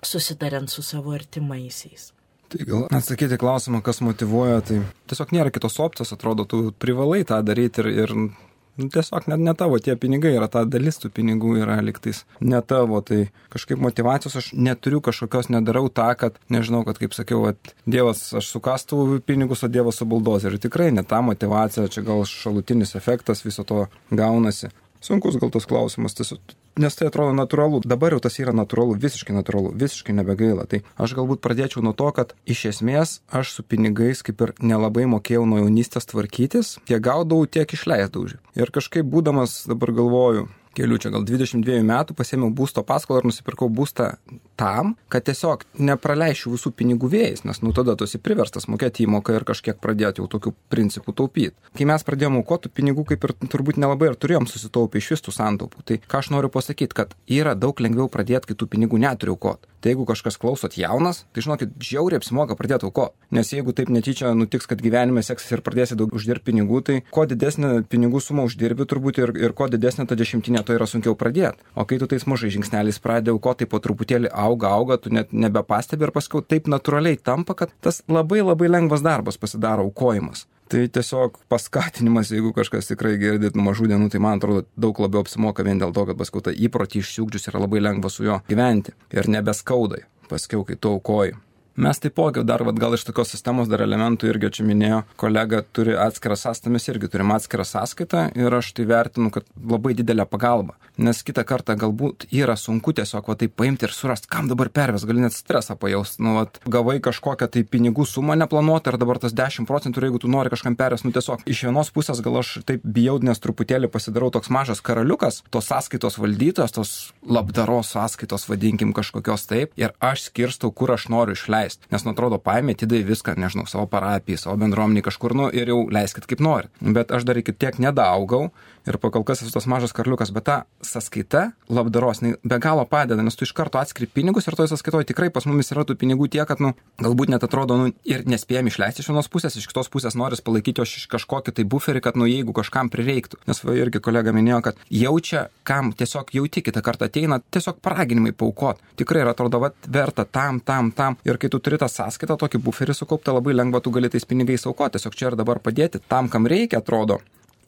[0.03, 2.11] susitariant su savo artimaisiais.
[2.50, 7.38] Tai gal atsakyti klausimą, kas motivuoja, tai tiesiog nėra kitos opcijos, atrodo, tu privalai tą
[7.46, 11.54] daryti ir, ir nu, tiesiog net ne tavo tie pinigai yra, ta dalis tų pinigų
[11.62, 13.20] yra liktais ne tavo, tai
[13.54, 18.50] kažkaip motivacijos aš neturiu kažkokios, nedarau tą, kad, nežinau, kad kaip sakiau, at, Dievas, aš
[18.56, 20.58] sukastų pinigus, o Dievas su buldozeriu.
[20.58, 24.72] Tikrai ne ta motivacija, čia gal šalutinis efektas viso to gaunasi.
[25.00, 27.80] Sunkus gal tas klausimas, tiesiog nes tai atrodo natūralu.
[27.88, 30.66] Dabar jau tas yra natūralu, visiškai natūralu, visiškai nebegaila.
[30.70, 35.06] Tai aš galbūt pradėčiau nuo to, kad iš esmės aš su pinigais kaip ir nelabai
[35.10, 38.38] mokėjau nuo jaunystės tvarkytis, tiek gaudavau, tiek išleisdavau.
[38.58, 43.70] Ir kažkaip būdamas dabar galvoju, kelių čia gal 22 metų pasėmiau būsto paskolą ir nusipirkau
[43.72, 44.12] būstą
[44.60, 49.38] tam, kad tiesiog nepraleišiu visų pinigų vėjais, nes nu tada tu esi priverstas mokėti įmoką
[49.38, 51.56] ir kažkiek pradėti jau tokių principų taupyti.
[51.78, 55.86] Kai mes pradėjome aukoti pinigų, kaip ir turbūt nelabai ir turėjom susitaupę iš visų santaupų,
[55.88, 59.70] tai ką aš noriu pasakyti, kad yra daug lengviau pradėti, kai tų pinigų neturi aukoti.
[59.80, 63.16] Tai jeigu kažkas klausot jaunas, tai žinokit, žiauriai apsimoka pradėti aukoti.
[63.32, 67.24] Nes jeigu taip netyčia nutiks, kad gyvenime seksis ir pradėsi daug uždirbti pinigų, tai kuo
[67.30, 71.64] didesnė pinigų suma uždirbi turbūt ir, ir kuo didesnė ta dešimtinė, to yra sunkiau pradėti.
[71.72, 75.32] O kai tu tais mažai žingsneliais pradėjai aukoti, tai po truputėlį auga, auga, tu net
[75.32, 80.46] nebepastebi ir paskui taip natūraliai tampa, kad tas labai labai lengvas darbas pasidaro aukojimas.
[80.70, 85.24] Tai tiesiog paskatinimas, jeigu kažkas tikrai girdit nuo mažų dienų, tai man atrodo daug labiau
[85.24, 88.94] apsimoka vien dėl to, kad paskui tą įprotį išsiugdžius yra labai lengva su juo gyventi
[89.10, 91.34] ir nebeskaudai, paskui kai tu aukoji.
[91.80, 95.94] Mes taipogi dar, vat, gal iš tokios sistemos dar elementų irgi čia minėjo, kolega turi
[95.96, 100.76] atskirą sąskaitą, mes irgi turim atskirą sąskaitą ir aš tai vertinu, kad labai didelė pagalba.
[101.00, 105.06] Nes kitą kartą galbūt yra sunku tiesiog va taip paimti ir surasti, kam dabar perves,
[105.08, 106.20] gali net stresą pajausti.
[106.26, 110.28] Nu, vat, gavai kažkokią tai pinigų sumą neplanuotą ir dabar tas 10 procentų, jeigu tu
[110.28, 114.28] nori kažkam perves, nu tiesiog iš vienos pusės gal aš taip bijau, nes truputėlį pasidarau
[114.36, 116.92] toks mažas karaliukas, tos sąskaitos valdytos, tos
[117.24, 121.87] labdaros sąskaitos, vadinkim kažkokios taip, ir aš skirstau, kur aš noriu išleisti leist.
[121.90, 125.88] Nes, nu, atrodo, paėmė, atidai viską, nežinau, savo parapijai, savo bendruomeniai kažkur, nu, ir jau
[125.90, 126.70] leiskit kaip norit.
[126.80, 128.50] Bet aš dar iki tiek nedaugau
[128.86, 133.36] ir pakol kas esu tas mažas karliukas, bet ta sąskaita labdaros be galo padeda, nes
[133.36, 136.46] tu iš karto atskiri pinigus ir toje sąskaitoje tikrai pas mumis yra tų pinigų tiek,
[136.48, 140.16] kad, nu, galbūt net atrodo, nu, ir nespėjom išleisti iš vienos pusės, iš kitos pusės
[140.18, 143.40] noris palaikyti iš kažkokį tai buferį, kad, nu, jeigu kažkam prireiktų.
[143.50, 148.32] Nes va irgi kolega minėjo, kad jaučia, kam tiesiog jauti kitą kartą ateina, tiesiog paraginimai
[148.36, 148.80] paukot.
[149.00, 151.18] Tikrai yra atrodo, va, verta tam, tam, tam.
[151.28, 154.66] Ir kai tu turi tą sąskaitą, tokį buferį sukauptą, labai lengva tu gali tais pinigais
[154.68, 157.20] aukoti, tiesiog čia ir dabar padėti tam, kam reikia, atrodo.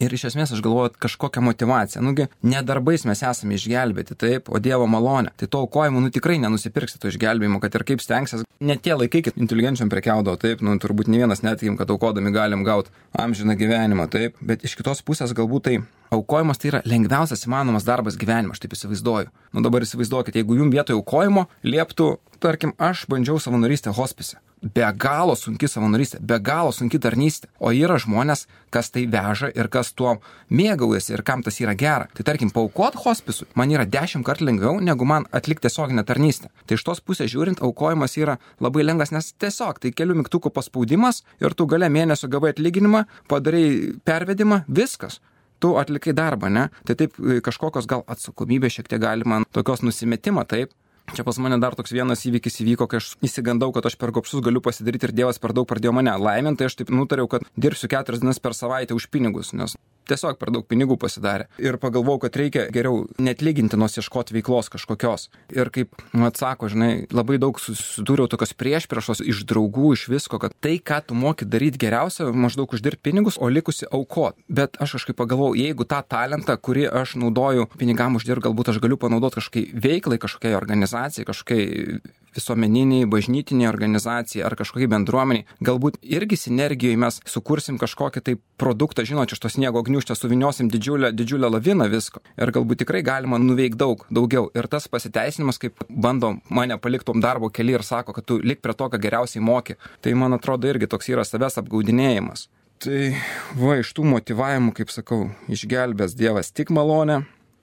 [0.03, 2.01] Ir iš esmės aš galvoju, kažkokią motivaciją.
[2.03, 5.31] Nugi, ne darbais mes esame išgelbėti, taip, o Dievo malonė.
[5.39, 8.43] Tai to aukojimu, nu tikrai nenusipirksi to išgelbėjimo, kad ir kaip stengsies.
[8.59, 12.67] Ne tie laikai, kad inteligenčiam prekiaudavo, taip, nu turbūt ne vienas netikim, kad aukodami galim
[12.67, 14.43] gauti amžiną gyvenimą, taip.
[14.43, 15.79] Bet iš kitos pusės galbūt tai
[16.13, 19.31] aukojimas tai yra lengviausias įmanomas darbas gyvenime, aš taip įsivaizduoju.
[19.55, 25.35] Nu dabar įsivaizduokit, jeigu jum vietoje aukojimo lieptų, tarkim, aš bandžiau savanorystę hospise be galo
[25.39, 27.49] sunki savanorystė, be galo sunki tarnystė.
[27.61, 30.17] O yra žmonės, kas tai veža ir kas tuo
[30.55, 32.09] mėgaujasi ir kam tas yra gera.
[32.15, 36.53] Tai tarkim, paukot hospisui man yra dešimt kartų lengviau, negu man atlikti tiesioginę tarnystę.
[36.67, 41.23] Tai iš tos pusės žiūrint, aukojimas yra labai lengvas, nes tiesiog tai kelių mygtukų paspaudimas
[41.43, 45.21] ir tu gale mėnesio gavai atlyginimą, padarai pervedimą, viskas
[45.63, 46.69] tu atlikai darbą, ne?
[46.87, 47.15] Tai taip
[47.47, 50.73] kažkokios gal atsakomybės šiek tiek galima, tokios nusimetimo, taip,
[51.11, 54.41] Čia pas mane dar toks vienas įvykis įvyko, kai aš įsigandau, kad aš per gopšus
[54.45, 57.91] galiu pasidaryti ir Dievas per daug pradėjo mane laiminti, tai aš taip nutariau, kad dirbsiu
[57.91, 59.75] keturias dienas per savaitę už pinigus, nes
[60.09, 61.49] tiesiog per daug pinigų pasidarė.
[61.63, 65.29] Ir pagalvojau, kad reikia geriau net lygintinos ieškoti veiklos kažkokios.
[65.55, 70.57] Ir kaip nu, atsako, žinai, labai daug susidūriau tokios priešpriešos iš draugų, iš visko, kad
[70.63, 74.39] tai, ką tu moki daryti geriausia, maždaug uždirbti pinigus, o likusi aukot.
[74.49, 78.99] Bet aš kažkaip pagalvojau, jeigu tą talentą, kurį aš naudoju pinigam uždirbti, galbūt aš galiu
[79.01, 82.01] panaudoti kažkokiai veiklai, kažkokiai organizacijai, kažkokiai
[82.37, 85.47] visuomeniniai, bažnytiniai organizacijai ar kažkokiai bendruomeniai.
[85.65, 91.13] Galbūt irgi sinergijoje mes sukursim kažkokį tai produktą, žinot, iš to sniego gniužtę suviniosim didžiulę,
[91.17, 92.23] didžiulę laviną visko.
[92.39, 94.49] Ir galbūt tikrai galima nuveikti daug, daugiau.
[94.57, 98.77] Ir tas pasiteisinimas, kaip bando mane paliktom darbo keli ir sako, kad tu lik prie
[98.77, 102.49] to, ką geriausiai moki, tai man atrodo irgi toks yra savęs apgaudinėjimas.
[102.83, 103.13] Tai
[103.55, 107.21] va iš tų motivavimų, kaip sakau, išgelbės Dievas tik malonę,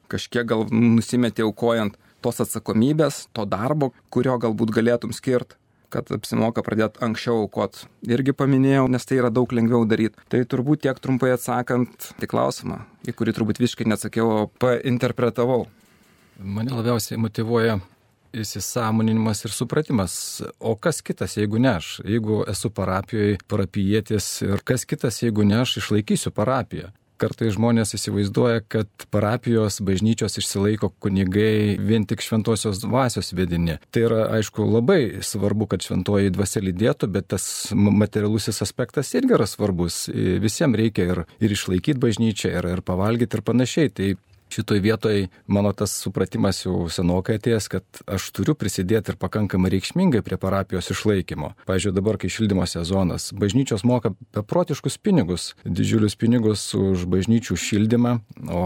[0.07, 5.59] kažkiek gal nusimetė aukojant tos atsakomybės, to darbo, kurio galbūt galėtum skirti
[5.93, 7.83] kad apsimoka pradėti anksčiau aukot.
[8.05, 10.21] Irgi paminėjau, nes tai yra daug lengviau daryti.
[10.29, 15.63] Tai turbūt tiek trumpai atsakant į klausimą, į kurį turbūt visiškai neatsakiau, o painterpretavau.
[16.39, 17.79] Mane labiausiai motivuoja
[18.37, 20.13] įsisamoninimas ir supratimas,
[20.61, 25.63] o kas kitas, jeigu ne aš, jeigu esu parapijoje, parapijėtis ir kas kitas, jeigu ne
[25.63, 33.33] aš išlaikysiu parapiją kartais žmonės įsivaizduoja, kad parapijos bažnyčios išsilaiko kunigai vien tik šventosios dvasios
[33.37, 33.77] vedini.
[33.93, 39.47] Tai yra, aišku, labai svarbu, kad šventoji dvasia lydėtų, bet tas materialusis aspektas irgi yra
[39.49, 40.07] svarbus.
[40.43, 43.93] Visiems reikia ir, ir išlaikyti bažnyčią, ir, ir pavalgyti ir panašiai.
[43.93, 44.09] Tai
[44.49, 50.23] šitoj vietoj mano tas supratimas jau senokai atėjęs, kad aš turiu prisidėti ir pakankamai reikšmingai
[50.25, 51.53] prie parapijos išlaikymo.
[51.69, 58.63] Pavyzdžiui, dabar, kai šildymo sezonas, bažnyčios moka beprotiškus pinigus, didžiulius pinigus už bažnyčių šildymą, o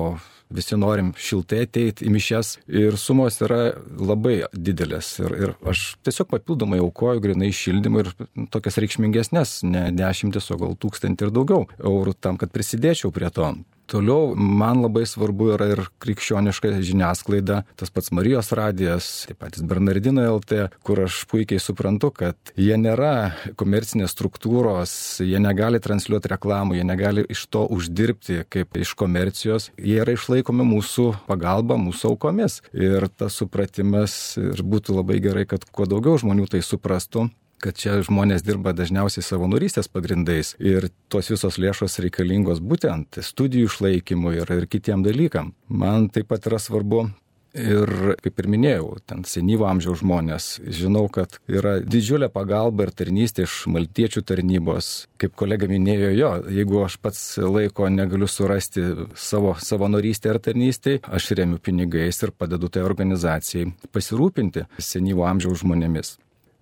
[0.53, 5.15] visi norim šiltai ateiti į mišes ir sumos yra labai didelės.
[5.23, 8.11] Ir, ir aš tiesiog papildomai aukoju grinai šildymą ir
[8.53, 13.53] tokias reikšmingesnės, ne dešimtis, o gal tūkstantį ir daugiau eurų tam, kad prisidėčiau prie to.
[13.89, 20.23] Toliau man labai svarbu yra ir krikščioniška žiniasklaida, tas pats Marijos radijas, taip pat Bernardino
[20.37, 26.87] LT, kur aš puikiai suprantu, kad jie nėra komercinės struktūros, jie negali transliuoti reklamų, jie
[26.87, 32.61] negali iš to uždirbti kaip iš komercijos, jie yra išlaikomi mūsų pagalba, mūsų aukomis.
[32.71, 37.27] Ir tas supratimas ir būtų labai gerai, kad kuo daugiau žmonių tai suprastų,
[37.63, 44.37] kad čia žmonės dirba dažniausiai savanorystės pagrindais ir tos visos lėšos reikalingos būtent studijų išlaikymui
[44.41, 45.53] ir, ir kitiem dalykam.
[45.67, 47.07] Man taip pat yra svarbu
[47.53, 53.45] Ir kaip ir minėjau, ten senyvo amžiaus žmonės, žinau, kad yra didžiulė pagalba ir tarnystė
[53.45, 54.89] iš maltiečių tarnybos.
[55.21, 61.29] Kaip kolega minėjo, jo, jeigu aš pats laiko negaliu surasti savo savanorystę ar tarnystę, aš
[61.37, 66.15] remiu pinigais ir padedu tai organizacijai pasirūpinti senyvo amžiaus žmonėmis.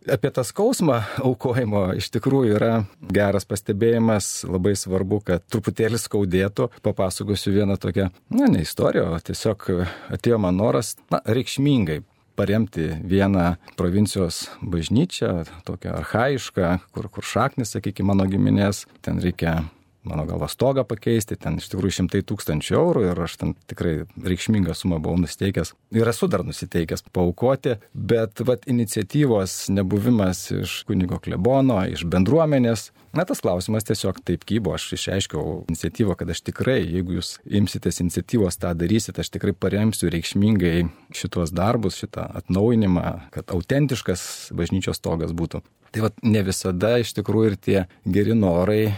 [0.10, 2.72] Apie tą skausmą aukojimo iš tikrųjų yra
[3.14, 6.72] geras pastebėjimas, labai svarbu, kad truputėlį skaudėtų.
[6.82, 9.68] Papasakosiu vieną tokią, na, ne istoriją, o tiesiog
[10.18, 12.00] atėjo man noras, na, reikšmingai
[12.34, 19.60] paremti vieną provincijos bažnyčią, tokią arhaišką, kur, kur šaknis, sakykime, mano giminės, ten reikia
[20.04, 23.94] mano galva stogą pakeisti, ten iš tikrųjų šimtai tūkstančių eurų ir aš ten tikrai
[24.26, 31.22] reikšmingą sumą buvau nusteikęs ir esu dar nusiteikęs paukoti, bet vat iniciatyvos nebuvimas iš kunigo
[31.22, 36.80] klebono, iš bendruomenės, na tas klausimas tiesiog taip kybo, aš išreiškiau iniciatyvą, kad aš tikrai,
[36.84, 43.54] jeigu jūs imsitės iniciatyvos tą darysit, aš tikrai paremsiu reikšmingai šitos darbus, šitą atnaujinimą, kad
[43.56, 45.64] autentiškas bažnyčios stogas būtų.
[45.92, 48.94] Tai vat, ne visada iš tikrųjų ir tie geri norai e,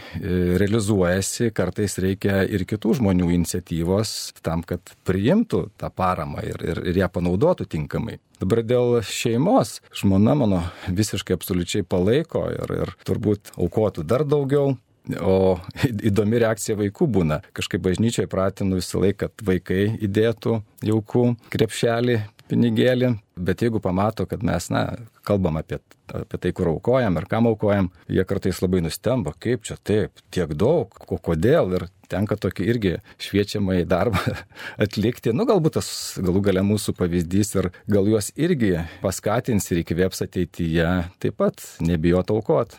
[0.61, 4.11] realizuojasi, kartais reikia ir kitų žmonių iniciatyvos
[4.45, 8.19] tam, kad priimtų tą paramą ir, ir, ir ją panaudotų tinkamai.
[8.41, 14.75] Dabar dėl šeimos, žmona mano visiškai absoliučiai palaiko ir, ir turbūt aukotų dar daugiau,
[15.19, 15.57] O
[16.09, 17.41] įdomi reakcija vaikų būna.
[17.51, 22.21] Kažkaip bažnyčiai pratinu visą laiką, kad vaikai įdėtų jaukų krepšelį
[22.53, 23.15] pinigėlį,
[23.49, 24.85] bet jeigu pamato, kad mes, na,
[25.25, 25.79] kalbam apie,
[26.13, 30.53] apie tai, kur aukojam ir kam aukojam, jie kartais labai nustemba, kaip čia taip, tiek
[30.53, 34.21] daug, ko, kodėl ir tenka tokį irgi šviečiamą į darbą
[34.85, 35.33] atlikti.
[35.35, 35.89] Nu, galbūt tas
[36.21, 40.89] galų gale mūsų pavyzdys ir gal juos irgi paskatins ir įkvėps ateityje
[41.23, 42.77] taip pat nebijot aukot.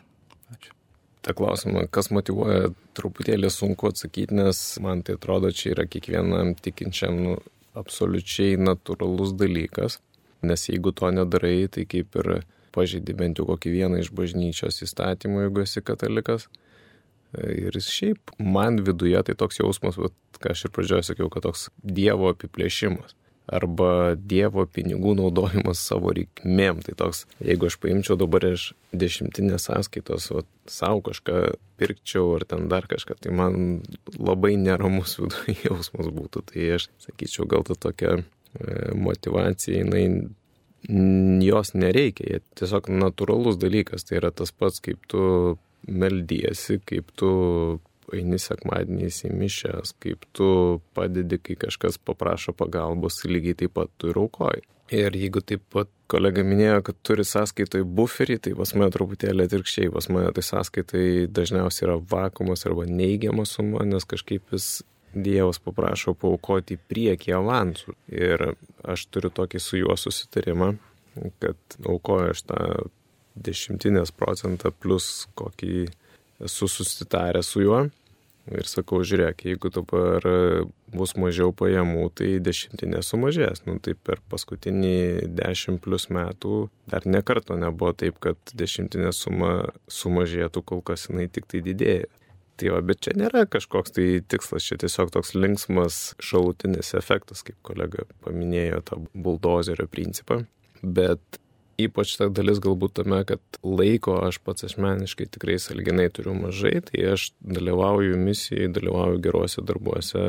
[0.54, 0.74] Ačiū.
[1.24, 7.18] Ta klausimą, kas motivuoja, truputėlį sunku atsakyti, nes man tai atrodo, čia yra kiekvienam tikinčiam
[7.24, 7.38] nu,
[7.78, 9.98] absoliučiai natūralus dalykas,
[10.44, 12.30] nes jeigu to nedarai, tai kaip ir
[12.74, 16.48] pažeidi bent jau kokį vieną iš bažnyčios įstatymų, jeigu esi katalikas.
[17.34, 21.68] Ir šiaip man viduje tai toks jausmas, vat, ką aš ir pradžioje sakiau, kad toks
[21.82, 23.16] Dievo apiplėšimas
[23.50, 26.80] arba Dievo pinigų naudojimas savo reikmėm.
[26.84, 31.40] Tai toks, jeigu aš paimčiau dabar iš dešimtinės sąskaitos, vat, savo kažką
[31.80, 33.82] pirkčiau ar ten dar kažką, tai man
[34.16, 36.46] labai neramus viduje jausmas būtų.
[36.52, 38.24] Tai aš sakyčiau, gal ta tokia e,
[38.96, 40.30] motivacija, jinai
[41.44, 45.56] jos nereikia, jie tiesiog natūralus dalykas, tai yra tas pats, kaip tu
[45.88, 47.30] meldiesi, kaip tu
[48.12, 50.48] eini sekmadieniais į mišęs, kaip tu
[50.96, 54.64] padedi, kai kažkas paprašo pagalbos, lygiai taip pat tu ir aukoji.
[54.92, 59.92] Ir jeigu taip pat kolega minėjo, kad turi sąskaitoj buferį, tai pas mane truputėlį atvirkščiai,
[59.94, 64.82] pas mane tai sąskaitai dažniausiai yra vakumas arba neigiama suma, nes kažkaip vis
[65.14, 67.92] Dievas paprašo paukoti priekį avansų.
[68.10, 68.42] Ir
[68.82, 70.72] aš turiu tokį su juo susitarimą,
[71.38, 72.60] kad aukoju aš tą
[73.34, 75.86] dešimtinės procentą plus kokį
[76.42, 77.84] esu susitaręs su juo.
[78.52, 80.24] Ir sakau, žiūrėk, jeigu dabar
[80.92, 83.62] bus mažiau pajamų, tai dešimtinė sumažės.
[83.64, 89.54] Nu, tai per paskutinį dešimt plus metų dar nekarto nebuvo taip, kad dešimtinė suma
[89.88, 92.10] sumažėtų, kol kas jinai tik tai didėja.
[92.60, 97.56] Tai va, bet čia nėra kažkoks tai tikslas, čia tiesiog toks linksmas šalutinis efektas, kaip
[97.66, 100.44] kolega paminėjo tą buldozerio principą.
[100.84, 101.40] Bet
[101.80, 107.06] ypač ta dalis galbūt tame, kad laiko aš pats asmeniškai tikrai salginai turiu mažai, tai
[107.14, 110.24] aš dalyvauju misijai, dalyvauju geruose darbuose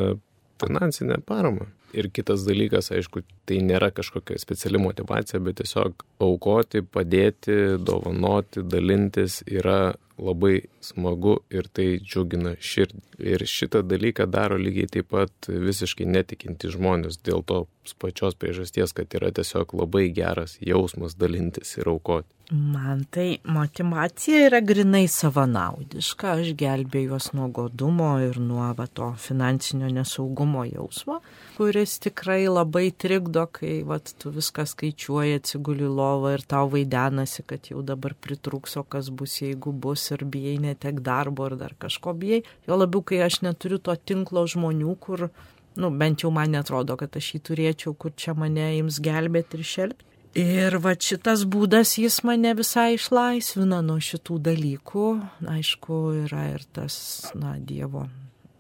[0.62, 1.68] finansinę paramą.
[1.96, 9.40] Ir kitas dalykas, aišku, tai nėra kažkokia speciali motivacija, bet tiesiog aukoti, padėti, dovanoti, dalintis
[9.48, 13.02] yra labai smagu ir tai džiugina širdį.
[13.32, 19.14] Ir šitą dalyką daro lygiai taip pat visiškai netikinti žmonės dėl to pačios priežasties, kad
[19.14, 22.36] yra tiesiog labai geras jausmas dalintis ir aukoti.
[22.52, 29.08] Man tai motivacija yra grinai savanaudiška, aš gelbėjau juos nuo godumo ir nuo va, to
[29.18, 31.24] finansinio nesaugumo jausmo,
[31.56, 37.72] kuris tikrai labai trikdo, kai va, tu viską skaičiuoji, atsiguli lovą ir tau vaidenasi, kad
[37.72, 42.14] jau dabar pritrūks, o kas bus, jeigu bus ir bijai netek darbo ir dar kažko
[42.14, 42.44] bijai.
[42.70, 45.32] Jo labiau, kai aš neturiu to tinklo žmonių, kur,
[45.78, 49.66] nu, bent jau man netrodo, kad aš jį turėčiau, kur čia mane jums gelbėti ir
[49.72, 50.12] šelbti.
[50.36, 55.06] Ir va šitas būdas jis mane visai išlaisvina nuo šitų dalykų.
[55.48, 56.98] Aišku, yra ir tas,
[57.40, 58.10] na, Dievo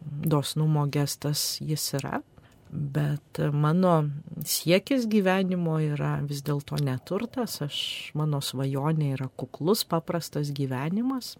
[0.06, 2.22] dosnumo gestas jis yra.
[2.72, 4.10] Bet mano
[4.48, 7.78] siekis gyvenimo yra vis dėlto neturtas, aš,
[8.18, 11.36] mano svajonė yra kuklus, paprastas gyvenimas,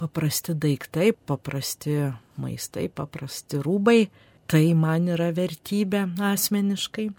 [0.00, 1.98] paprasti daiktai, paprasti
[2.40, 4.08] maistai, paprasti rūbai,
[4.50, 7.10] tai man yra vertybė asmeniškai.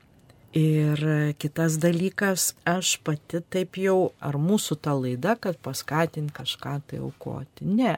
[0.56, 1.02] Ir
[1.36, 7.68] kitas dalykas, aš pati taip jau, ar mūsų ta laida, kad paskatint kažką tai aukoti.
[7.68, 7.98] Ne.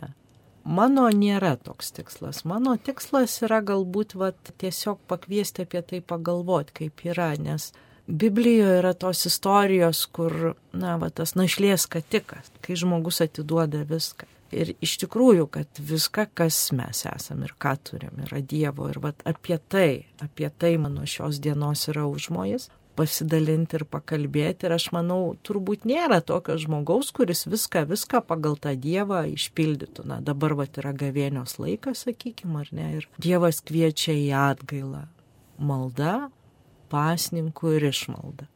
[0.66, 2.42] Mano nėra toks tikslas.
[2.50, 7.70] Mano tikslas yra galbūt vat, tiesiog pakviesti apie tai pagalvoti, kaip yra, nes
[8.08, 14.26] Biblijoje yra tos istorijos, kur, na, va, tas našlės katikas, kai žmogus atiduoda viską.
[14.56, 18.88] Ir iš tikrųjų, kad viską, kas mes esame ir ką turim, yra Dievo.
[18.92, 24.68] Ir vat, apie tai, apie tai mano šios dienos yra užmojas pasidalinti ir pakalbėti.
[24.68, 30.08] Ir aš manau, turbūt nėra tokio žmogaus, kuris viską, viską pagal tą Dievą išpildytų.
[30.10, 32.90] Na, dabar vat yra gavėnios laikas, sakykime, ar ne?
[33.00, 35.06] Ir Dievas kviečia į atgailą.
[35.58, 36.30] Malda,
[36.92, 38.48] pasninkų ir išmalda.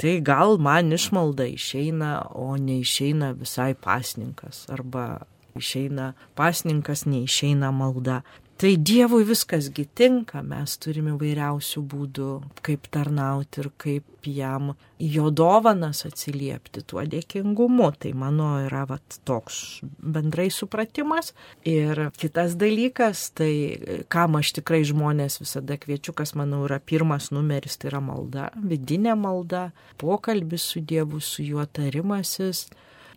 [0.00, 5.26] Tai gal man išmalda išeina, o neišeina visai pasninkas arba
[5.60, 8.22] išeina pasninkas, neišeina malda.
[8.60, 16.02] Tai Dievui viskasgi tinka, mes turime vairiausių būdų, kaip tarnauti ir kaip jam jo dovanas
[16.04, 17.88] atsiliepti tuo dėkingumu.
[17.96, 21.32] Tai mano yra vat, toks bendrai supratimas.
[21.64, 27.80] Ir kitas dalykas, tai kam aš tikrai žmonės visada kviečiu, kas manau yra pirmas numeris,
[27.80, 32.66] tai yra malda, vidinė malda, pokalbis su Dievu, su juo tarimasis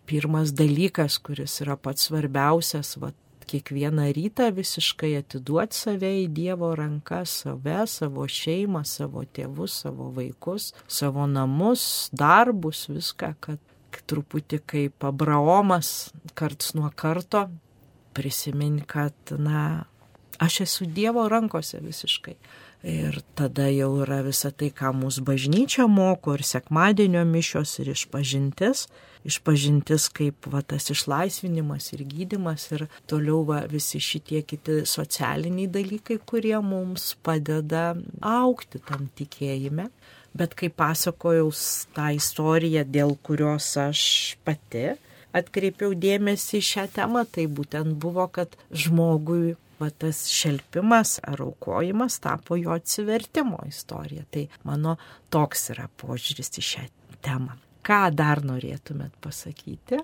[0.06, 3.12] pirmas dalykas, kuris yra pats svarbiausias, va,
[3.44, 10.72] kiekvieną rytą visiškai atiduoti save į Dievo rankas, save, savo šeimą, savo tėvus, savo vaikus,
[10.88, 13.60] savo namus, darbus, viską, kad
[14.10, 17.46] truputį kaip Abraomas karts nuo karto
[18.14, 19.84] prisimint, kad, na,
[20.42, 22.36] aš esu Dievo rankose visiškai.
[22.84, 28.88] Ir tada jau yra visa tai, ką mūsų bažnyčia moko, ir sekmadienio mišios, ir išpažintis.
[29.24, 36.18] Išpažintis kaip va, tas išlaisvinimas ir gydimas, ir toliau va, visi šitie kiti socialiniai dalykai,
[36.28, 39.88] kurie mums padeda aukti tam tikėjime.
[40.34, 41.48] Bet kai pasakojau
[41.94, 44.04] tą istoriją, dėl kurios aš
[44.44, 44.90] pati
[45.34, 52.20] atkreipiau dėmesį į šią temą, tai būtent buvo, kad žmogui va tas šelpimas ar aukojimas
[52.22, 54.24] tapo jo atsivertimo istorija.
[54.30, 54.96] Tai mano
[55.34, 56.88] toks yra požiūris į šią
[57.24, 57.56] temą.
[57.84, 60.00] Ką dar norėtumėt pasakyti?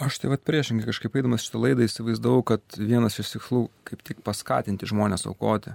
[0.00, 4.22] Aš tai vad priešingai kažkaip eidamas šitą laidą įsivaizdavau, kad vienas iš tikslų kaip tik
[4.26, 5.74] paskatinti žmonės aukoti.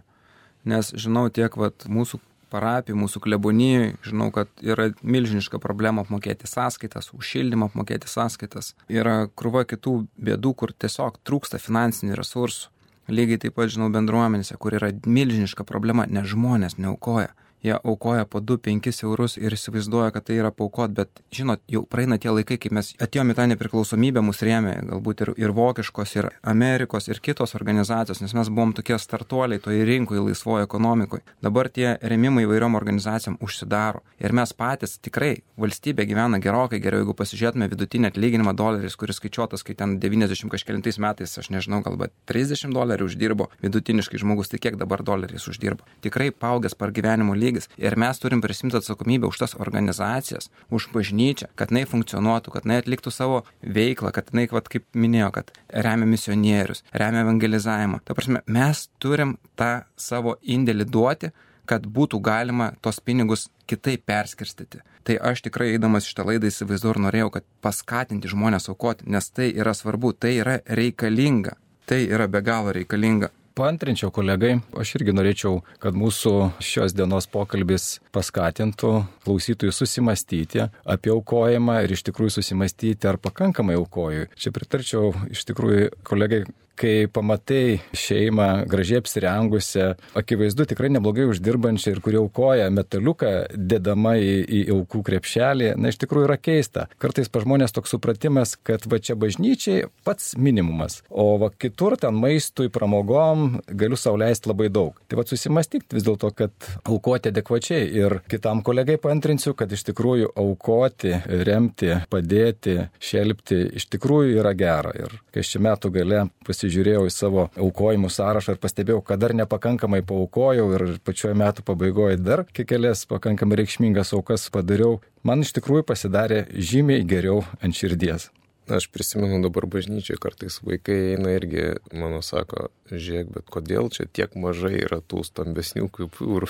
[0.65, 2.19] Nes žinau tiek vad mūsų
[2.51, 8.73] parapijų, mūsų klebonijai, žinau, kad yra milžiniška problema apmokėti sąskaitas, už šildymą apmokėti sąskaitas.
[8.91, 12.71] Yra krūva kitų bėdų, kur tiesiog trūksta finansinių resursų.
[13.05, 17.35] Lygiai taip pat žinau bendruomenėse, kur yra milžiniška problema, nes žmonės neaukoja
[17.65, 22.17] jie aukoja po 2-5 eurus ir įsivaizduoja, kad tai yra paukot, bet žinot, jau praeina
[22.21, 27.09] tie laikai, kai mes atėjome tą nepriklausomybę, mus rėmė galbūt ir, ir vokiškos, ir Amerikos,
[27.09, 31.25] ir kitos organizacijos, nes mes buvom tokie startuoliai toje rinkoje, laisvoje ekonomikoje.
[31.43, 34.03] Dabar tie remimai įvairiom organizacijom užsidaro.
[34.21, 39.65] Ir mes patys tikrai valstybė gyvena gerokai geriau, jeigu pasižiūrėtume vidutinį atlyginimą doleris, kuris skaičiuotas,
[39.65, 44.79] kai ten 90 kažkėlintais metais, aš nežinau, galbūt 30 dolerių uždirbo vidutiniškai žmogus, tai kiek
[44.79, 45.87] dabar doleriais uždirba.
[46.05, 47.69] Tikrai paaugęs par gyvenimo lygį lygis.
[47.77, 52.81] Ir mes turim prisimti atsakomybę už tas organizacijas, už bažnyčią, kad jinai funkcionuotų, kad jinai
[52.83, 58.01] atliktų savo veiklą, kad jinai, vat, kaip minėjo, kad remia misionierius, remia evangelizavimą.
[58.05, 61.31] Ta prasme, mes turim tą savo indėlį duoti,
[61.65, 64.83] kad būtų galima tos pinigus kitaip perskirstyti.
[65.05, 69.49] Tai aš tikrai eidamas šitą laidą įsivaizduoju ir norėjau, kad paskatinti žmonės aukoti, nes tai
[69.53, 71.57] yra svarbu, tai yra reikalinga.
[71.85, 73.29] Tai yra be galo reikalinga.
[73.55, 78.91] Paantrinčiau kolegai, aš irgi norėčiau, kad mūsų šios dienos pokalbis paskatintų
[79.25, 84.29] klausytojų susimastyti apie aukojimą ir iš tikrųjų susimastyti, ar pakankamai aukoju.
[84.39, 86.45] Čia pritarčiau iš tikrųjų kolegai,
[86.75, 89.87] kai pamatai šeimą gražiai apsirengusią,
[90.19, 95.99] akivaizdu tikrai neblogai uždirbančią ir kurie aukoja metaliuką, dedama į, į aukų krepšelį, na iš
[96.03, 96.87] tikrųjų yra keista.
[97.01, 102.17] Kartais pa žmonės toks supratimas, kad va čia bažnyčiai pats minimumas, o va kitur ten
[102.19, 104.99] maistui, pramogom galiu sauliaisti labai daug.
[105.07, 110.31] Tai va susimastyk vis dėlto, kad aukoti adekvačiai ir kitam kolegai paantrinsiu, kad iš tikrųjų
[110.41, 111.13] aukoti,
[111.47, 114.93] remti, padėti, šelbti iš tikrųjų yra gera.
[114.97, 120.01] Ir kai šį metų gale pasižiūrėjau į savo aukojimų sąrašą ir pastebėjau, kad dar nepakankamai
[120.07, 126.45] paukojau ir pačioje metų pabaigoje dar kelias pakankamai reikšmingas aukas padariau, man iš tikrųjų pasidarė
[126.53, 128.29] žymiai geriau ant širdies.
[128.65, 134.33] Aš prisimenu dabar bažnyčiai, kartais vaikai eina irgi, mano sako, žiūrėk, bet kodėl čia tiek
[134.41, 136.49] mažai yra tų stambesnių kupiūrų.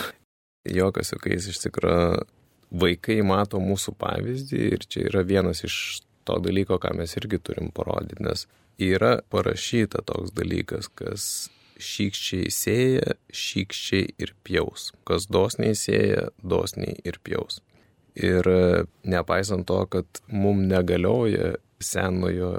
[0.65, 2.25] Jokas juokais iš tikrųjų
[2.75, 7.69] vaikai mato mūsų pavyzdį ir čia yra vienas iš to dalyko, ką mes irgi turim
[7.75, 8.47] parodyti, nes
[8.81, 11.27] yra parašyta toks dalykas, kas
[11.81, 14.91] šykščiai sėja, šykščiai ir pjaus.
[15.07, 17.61] Kas dosniai sėja, dosniai ir pjaus.
[18.15, 22.53] Ir e, nepaisant to, kad mum negalioja senojo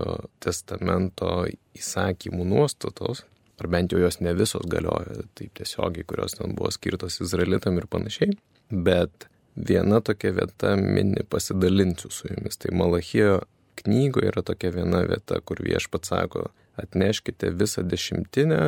[0.45, 1.47] testamento
[1.77, 3.25] įsakymų nuostatos,
[3.61, 7.89] ar bent jau jos ne visos galioja, taip tiesiogiai, kurios ten buvo skirtos izraelitam ir
[7.91, 8.37] panašiai,
[8.71, 12.59] bet viena tokia vieta mini pasidalinsiu su jumis.
[12.61, 13.41] Tai Malachijo
[13.81, 18.61] knygoje yra tokia viena vieta, kur viešpats sako, atneškite visą dešimtinę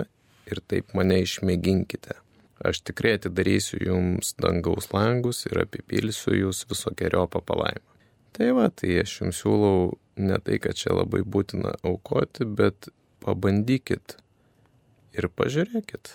[0.48, 2.16] ir taip mane išmėginkite.
[2.64, 7.84] Aš tikrai atidarysiu jums dangaus langus ir apipilsiu jūs visokiojo papalaimą.
[8.34, 12.90] Tai va, tai aš jums siūlau ne tai, kad čia labai būtina aukoti, bet
[13.24, 14.16] pabandykit
[15.18, 16.14] ir pažiūrėkit.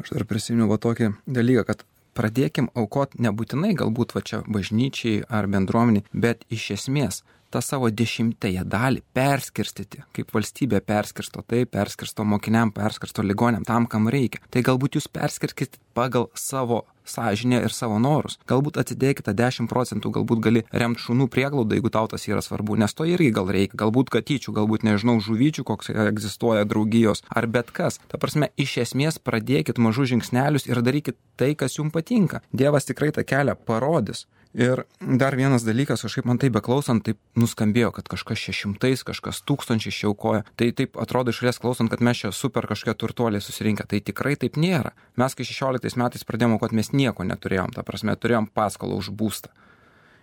[0.00, 1.84] Aš dar prisimenu va tokį dalyką, kad
[2.16, 7.22] pradėkim aukoti nebūtinai galbūt va čia bažnyčiai ar bendruomeniai, bet iš esmės
[7.52, 14.08] tą savo dešimtąją dalį perskirstyti, kaip valstybė perskirsto, tai perskirsto mokiniam, perskirsto ligonėm, tam, kam
[14.12, 14.42] reikia.
[14.50, 18.38] Tai galbūt jūs perskirskite pagal savo sąžinę ir savo norus.
[18.48, 22.94] Galbūt atidėkite 10 procentų, galbūt gali remti šunų prieglaudą, jeigu tau tas yra svarbu, nes
[22.94, 23.78] to irgi gal reikia.
[23.82, 27.98] Galbūt katyčių, galbūt nežinau, žuvyčių, koks egzistuoja draugijos, ar bet kas.
[28.08, 32.42] Ta prasme, iš esmės pradėkit mažus žingsnelius ir darykit tai, kas jums patinka.
[32.54, 37.88] Dievas tikrai tą kelią parodys Ir dar vienas dalykas, kažkaip man tai beklausant, taip nuskambėjo,
[37.96, 40.42] kad kažkas šešimtais, kažkas tūkstančiai čia aukoja.
[40.60, 43.88] Tai taip atrodo iš šalies klausant, kad mes čia super kažkokie turtuoliai susirinkę.
[43.88, 44.92] Tai tikrai taip nėra.
[45.16, 47.72] Mes kai 16 metais pradėjome aukoti, mes nieko neturėjom.
[47.72, 49.54] Ta prasme, turėjom paskolą už būstą.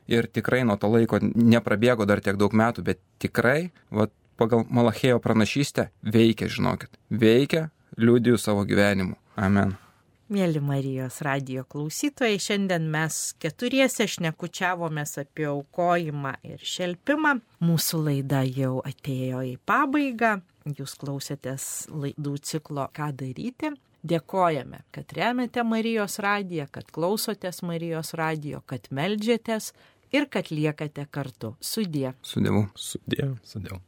[0.09, 5.19] Ir tikrai nuo to laiko neprabėgo dar tiek daug metų, bet tikrai, vat, pagal Malachėjo
[5.21, 7.01] pranašystę, veikia, žinokit.
[7.09, 9.17] Veikia, liūdėjau savo gyvenimu.
[9.37, 9.77] Amen.
[10.29, 17.31] Mėly Marijos radio klausytojai, šiandien mes keturiese šnekučiavomės apie aukojimą ir šelpimą.
[17.65, 20.35] Mūsų laida jau atėjo į pabaigą.
[20.69, 23.73] Jūs klausėtės laidų ciklo Ką daryti.
[24.05, 29.73] Dėkojame, kad remiate Marijos radiją, kad klausotės Marijos radijo, kad melžiatės
[30.13, 31.55] ir kad liekate kartu.
[31.57, 32.13] Sudė.
[32.21, 32.67] Su Dievu.
[32.77, 33.33] Sudėjau.
[33.41, 33.81] Sudėjau.